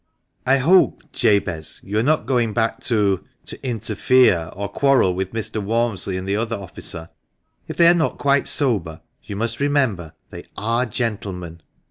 [0.47, 5.61] "I hope, Jabez, you are not going back to— to interfere or quarrel with Mr.
[5.61, 7.09] Walmsley and the other officer.
[7.67, 11.61] If they are not quite sober, you must remember they are gentlemen."